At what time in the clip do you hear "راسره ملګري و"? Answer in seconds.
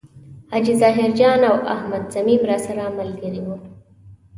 2.49-3.49